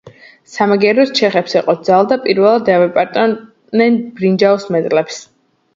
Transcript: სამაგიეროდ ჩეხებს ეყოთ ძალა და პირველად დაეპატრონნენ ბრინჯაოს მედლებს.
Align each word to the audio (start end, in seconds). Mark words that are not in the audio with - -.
სამაგიეროდ 0.53 1.11
ჩეხებს 1.19 1.53
ეყოთ 1.61 1.85
ძალა 1.91 2.09
და 2.13 2.19
პირველად 2.25 2.67
დაეპატრონნენ 2.71 4.05
ბრინჯაოს 4.19 4.69
მედლებს. 4.79 5.25